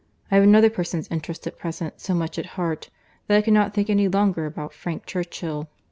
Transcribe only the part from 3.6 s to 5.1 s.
think any longer about Frank